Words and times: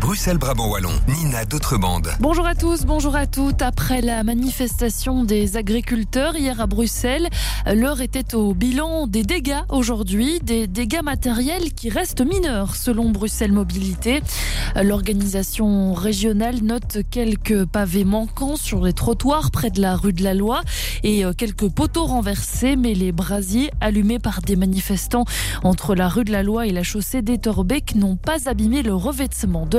Bruxelles-Brabant-Wallon, 0.00 0.90
Nina 1.08 1.44
D'autrebande. 1.44 2.08
Bonjour 2.20 2.46
à 2.46 2.54
tous, 2.54 2.84
bonjour 2.84 3.14
à 3.14 3.26
toutes. 3.26 3.62
Après 3.62 4.00
la 4.00 4.24
manifestation 4.24 5.24
des 5.24 5.56
agriculteurs 5.56 6.36
hier 6.36 6.60
à 6.60 6.66
Bruxelles, 6.66 7.28
l'heure 7.66 8.00
était 8.00 8.34
au 8.34 8.54
bilan 8.54 9.06
des 9.06 9.22
dégâts 9.22 9.60
aujourd'hui, 9.68 10.40
des 10.42 10.66
dégâts 10.66 11.02
matériels 11.02 11.72
qui 11.72 11.90
restent 11.90 12.24
mineurs 12.24 12.74
selon 12.74 13.10
Bruxelles 13.10 13.52
Mobilité. 13.52 14.22
L'organisation 14.82 15.94
régionale 15.94 16.62
note 16.62 16.98
quelques 17.10 17.64
pavés 17.66 18.04
manquants 18.04 18.56
sur 18.56 18.84
les 18.84 18.92
trottoirs 18.92 19.50
près 19.50 19.70
de 19.70 19.80
la 19.80 19.96
rue 19.96 20.12
de 20.12 20.22
la 20.22 20.34
Loi 20.34 20.62
et 21.02 21.24
quelques 21.36 21.68
poteaux 21.68 22.06
renversés, 22.06 22.76
mais 22.76 22.94
les 22.94 23.12
brasiers 23.12 23.70
allumés 23.80 24.18
par 24.18 24.42
des 24.42 24.56
manifestants 24.56 25.24
entre 25.62 25.94
la 25.94 26.08
rue 26.08 26.24
de 26.24 26.32
la 26.32 26.42
Loi 26.42 26.66
et 26.66 26.72
la 26.72 26.82
chaussée 26.82 27.22
d'Etterbeek 27.22 27.94
n'ont 27.94 28.16
pas 28.16 28.48
abîmé 28.48 28.82
le 28.82 28.94
revêtement 28.94 29.66
de 29.66 29.75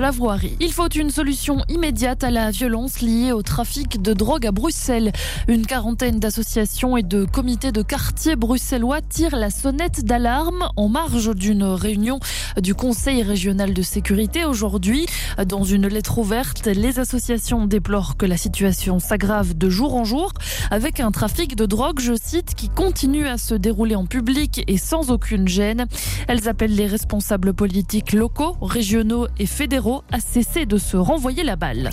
Il 0.60 0.72
faut 0.74 0.90
une 0.90 1.10
solution 1.10 1.64
immédiate 1.70 2.24
à 2.24 2.30
la 2.30 2.52
violence 2.52 3.02
liée 3.02 3.32
au 3.32 3.42
trafic 3.42 4.00
de 4.00 4.14
drogue 4.14 4.46
à 4.46 4.52
Bruxelles. 4.52 5.12
Une 5.48 5.66
quarantaine 5.66 6.20
d'associations 6.20 6.98
et 6.98 7.02
de 7.02 7.26
comités 7.26 7.72
de 7.72 7.82
quartier 7.82 8.36
bruxellois 8.36 9.02
tirent 9.02 9.36
la 9.36 9.50
sonnette 9.50 10.06
d'alarme 10.06 10.70
en 10.76 10.88
marge 10.88 11.34
d'une 11.34 11.64
réunion 11.64 12.20
du 12.62 12.76
Conseil 12.76 13.24
régional 13.24 13.74
de 13.74 13.82
sécurité 13.82 14.46
aujourd'hui. 14.46 15.08
Dans 15.48 15.64
une 15.64 15.88
lettre 15.88 16.20
ouverte, 16.20 16.68
les 16.68 17.00
associations 17.00 17.66
déplorent 17.66 18.18
que 18.18 18.28
la 18.28 18.38
situation 18.38 19.00
s'aggrave 19.00 19.58
de 19.58 19.68
jour 19.68 19.96
en 19.96 20.04
jour 20.04 20.32
avec 20.70 21.00
un 21.00 21.10
trafic 21.10 21.56
de 21.56 21.66
drogue, 21.66 22.00
je 22.00 22.14
cite, 22.14 22.54
qui 22.54 22.70
continue 22.70 23.26
à 23.26 23.40
se 23.40 23.56
dérouler 23.56 23.96
en 23.96 24.06
public 24.06 24.64
et 24.68 24.78
sans 24.78 25.10
aucune 25.10 25.48
gêne. 25.48 25.88
Elles 26.28 26.48
appellent 26.48 26.76
les 26.76 26.86
responsables 26.86 27.56
politiques 27.56 28.14
locaux, 28.14 28.56
régionaux 28.62 29.28
et 29.40 29.48
fédéraux 29.48 29.87
à 30.12 30.20
cesser 30.20 30.66
de 30.66 30.78
se 30.78 30.98
renvoyer 30.98 31.44
la 31.44 31.56
balle. 31.56 31.90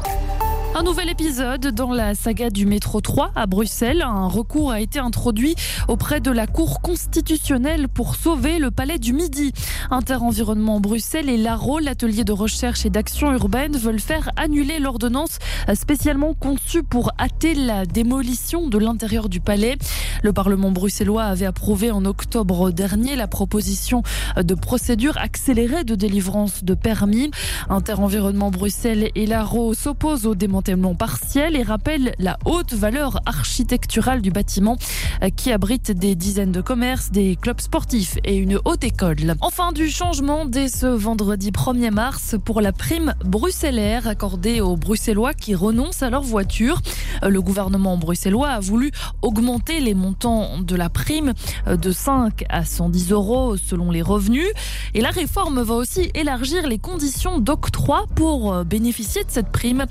Un 0.77 0.83
nouvel 0.83 1.09
épisode 1.09 1.69
dans 1.69 1.93
la 1.93 2.17
saga 2.17 2.51
du 2.51 2.67
métro 2.67 3.01
3 3.01 3.31
à 3.37 3.47
Bruxelles. 3.47 4.03
Un 4.03 4.27
recours 4.27 4.73
a 4.73 4.81
été 4.81 4.99
introduit 4.99 5.55
auprès 5.87 6.21
de 6.21 6.33
la 6.33 6.49
Cour 6.49 6.81
constitutionnelle 6.81 7.87
pour 7.87 8.17
sauver 8.17 8.59
le 8.59 8.73
palais 8.73 8.99
du 8.99 9.13
Midi. 9.13 9.53
Interenvironnement 9.93 10.81
Bruxelles 10.81 11.29
et 11.29 11.37
l'ARO, 11.37 11.79
l'atelier 11.79 12.25
de 12.25 12.33
recherche 12.33 12.85
et 12.85 12.91
d'action 12.91 13.33
urbaine, 13.33 13.77
veulent 13.77 14.01
faire 14.01 14.33
annuler 14.35 14.81
l'ordonnance 14.81 15.39
spécialement 15.75 16.35
conçue 16.35 16.83
pour 16.83 17.13
hâter 17.21 17.55
la 17.55 17.87
démolition 17.87 18.67
de 18.67 18.79
l'intérieur 18.79 19.29
du 19.29 19.39
palais. 19.39 19.77
Le 20.25 20.33
Parlement 20.33 20.73
bruxellois 20.73 21.23
avait 21.23 21.47
approuvé 21.47 21.93
en 21.93 22.05
octobre 22.05 22.73
dernier 22.73 23.15
la 23.15 23.29
proposition 23.29 24.03
de 24.37 24.55
procédure 24.57 25.19
accélérée 25.19 25.85
de 25.85 25.95
délivrance 25.95 26.65
de 26.65 26.75
permis. 26.75 27.31
Interenvironnement 27.69 28.51
Bruxelles 28.51 29.13
et 29.15 29.27
l'ARO 29.27 29.73
s'opposent 29.75 30.27
au 30.27 30.35
démantèlement 30.35 30.64
partiel 30.99 31.57
et 31.57 31.63
rappelle 31.63 32.15
la 32.19 32.39
haute 32.47 32.73
valeur 32.73 33.21
architecturale 33.27 34.23
du 34.23 34.31
bâtiment 34.31 34.77
qui 35.37 35.53
abrite 35.53 35.91
des 35.91 36.15
dizaines 36.15 36.53
de 36.53 36.61
commerces, 36.61 37.11
des 37.11 37.37
clubs 37.37 37.61
sportifs 37.61 38.17
et 38.25 38.37
une 38.37 38.59
haute 38.65 38.83
école. 38.83 39.35
Enfin, 39.41 39.73
du 39.73 39.91
changement 39.91 40.47
dès 40.47 40.69
ce 40.69 40.87
vendredi 40.87 41.51
1er 41.51 41.91
mars 41.91 42.37
pour 42.45 42.61
la 42.61 42.73
prime 42.73 43.15
bruxellaire 43.25 44.09
accordée 44.09 44.61
aux 44.61 44.77
Bruxellois 44.77 45.35
qui 45.35 45.55
renoncent 45.55 46.03
à 46.03 46.11
leur 46.11 46.23
voiture. 46.23 46.81
Le 47.23 47.43
gouvernement 47.43 47.97
bruxellois 47.99 48.49
a 48.49 48.61
voulu 48.61 48.91
augmenter 49.23 49.81
les 49.81 49.95
montants 49.95 50.61
de 50.61 50.77
la 50.77 50.89
prime 50.89 51.35
de 51.67 51.93
5 51.93 52.45
à 52.49 52.65
110 52.65 53.13
euros 53.13 53.57
selon 53.57 53.91
les 53.91 54.03
revenus. 54.03 54.49
Et 54.95 55.03
la 55.03 55.11
réforme 55.11 55.61
va 55.63 55.75
aussi 55.75 56.11
élargir 56.15 56.67
les 56.67 56.79
conditions 56.79 57.39
d'octroi 57.39 58.07
pour 58.15 58.65
bénéficier 58.65 59.25
de 59.25 59.31
cette 59.31 59.51
prime. 59.51 59.85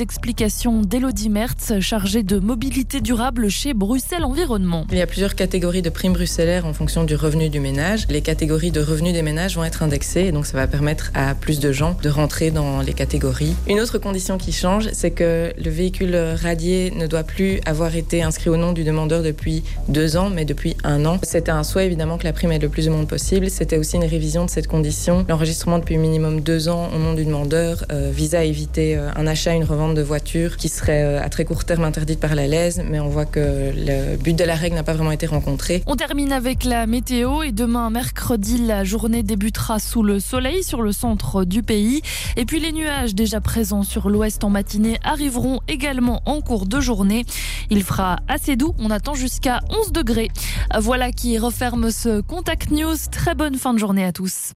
Explications 0.00 0.82
d'Elodie 0.82 1.30
Mertz, 1.30 1.80
chargée 1.80 2.22
de 2.22 2.38
mobilité 2.38 3.00
durable 3.00 3.48
chez 3.48 3.74
Bruxelles 3.74 4.24
Environnement. 4.24 4.86
Il 4.90 4.98
y 4.98 5.02
a 5.02 5.06
plusieurs 5.06 5.34
catégories 5.34 5.82
de 5.82 5.90
primes 5.90 6.12
bruxellaires 6.12 6.66
en 6.66 6.72
fonction 6.72 7.04
du 7.04 7.14
revenu 7.14 7.48
du 7.48 7.60
ménage. 7.60 8.06
Les 8.08 8.20
catégories 8.20 8.70
de 8.70 8.80
revenus 8.80 9.12
des 9.12 9.22
ménages 9.22 9.56
vont 9.56 9.64
être 9.64 9.82
indexées 9.82 10.26
et 10.26 10.32
donc 10.32 10.46
ça 10.46 10.56
va 10.56 10.66
permettre 10.66 11.10
à 11.14 11.34
plus 11.34 11.60
de 11.60 11.72
gens 11.72 11.96
de 12.02 12.08
rentrer 12.08 12.50
dans 12.50 12.80
les 12.80 12.92
catégories. 12.92 13.54
Une 13.68 13.80
autre 13.80 13.98
condition 13.98 14.38
qui 14.38 14.52
change, 14.52 14.88
c'est 14.92 15.10
que 15.10 15.52
le 15.56 15.70
véhicule 15.70 16.16
radié 16.16 16.92
ne 16.94 17.06
doit 17.06 17.24
plus 17.24 17.60
avoir 17.64 17.96
été 17.96 18.22
inscrit 18.22 18.50
au 18.50 18.56
nom 18.56 18.72
du 18.72 18.84
demandeur 18.84 19.22
depuis 19.22 19.62
deux 19.88 20.16
ans, 20.16 20.30
mais 20.30 20.44
depuis 20.44 20.76
un 20.84 21.04
an. 21.06 21.18
C'était 21.22 21.50
un 21.50 21.62
souhait 21.62 21.86
évidemment 21.86 22.18
que 22.18 22.24
la 22.24 22.32
prime 22.32 22.52
ait 22.52 22.58
le 22.58 22.68
plus 22.68 22.86
de 22.86 22.90
monde 22.90 23.08
possible. 23.08 23.50
C'était 23.50 23.78
aussi 23.78 23.96
une 23.96 24.04
révision 24.04 24.44
de 24.44 24.50
cette 24.50 24.66
condition. 24.66 25.24
L'enregistrement 25.28 25.78
depuis 25.78 25.96
minimum 25.96 26.40
deux 26.40 26.68
ans 26.68 26.90
au 26.94 26.98
nom 26.98 27.14
du 27.14 27.24
demandeur 27.24 27.84
euh, 27.92 28.10
vise 28.12 28.34
à 28.34 28.44
éviter 28.44 28.96
euh, 28.96 29.10
un 29.16 29.26
achat, 29.26 29.54
une 29.54 29.64
revente 29.64 29.75
de 29.76 30.02
voitures 30.02 30.56
qui 30.56 30.68
serait 30.68 31.02
euh, 31.02 31.22
à 31.22 31.28
très 31.28 31.44
court 31.44 31.64
terme 31.64 31.84
interdite 31.84 32.18
par 32.18 32.34
la 32.34 32.46
LES, 32.46 32.82
mais 32.88 32.98
on 32.98 33.08
voit 33.08 33.26
que 33.26 33.72
le 33.74 34.16
but 34.16 34.34
de 34.34 34.42
la 34.42 34.54
règle 34.54 34.74
n'a 34.74 34.82
pas 34.82 34.94
vraiment 34.94 35.12
été 35.12 35.26
rencontré. 35.26 35.82
On 35.86 35.96
termine 35.96 36.32
avec 36.32 36.64
la 36.64 36.86
météo 36.86 37.42
et 37.42 37.52
demain 37.52 37.90
mercredi, 37.90 38.58
la 38.58 38.84
journée 38.84 39.22
débutera 39.22 39.78
sous 39.78 40.02
le 40.02 40.18
soleil 40.18 40.64
sur 40.64 40.80
le 40.80 40.92
centre 40.92 41.44
du 41.44 41.62
pays. 41.62 42.00
Et 42.36 42.46
puis 42.46 42.58
les 42.58 42.72
nuages 42.72 43.14
déjà 43.14 43.40
présents 43.40 43.82
sur 43.82 44.08
l'ouest 44.08 44.44
en 44.44 44.50
matinée 44.50 44.98
arriveront 45.04 45.60
également 45.68 46.22
en 46.24 46.40
cours 46.40 46.66
de 46.66 46.80
journée. 46.80 47.26
Il 47.68 47.82
fera 47.82 48.16
assez 48.28 48.56
doux, 48.56 48.74
on 48.78 48.90
attend 48.90 49.14
jusqu'à 49.14 49.60
11 49.68 49.92
degrés. 49.92 50.30
Voilà 50.78 51.12
qui 51.12 51.38
referme 51.38 51.90
ce 51.90 52.22
Contact 52.22 52.70
News. 52.70 52.96
Très 53.10 53.34
bonne 53.34 53.56
fin 53.56 53.74
de 53.74 53.78
journée 53.78 54.04
à 54.04 54.12
tous. 54.12 54.54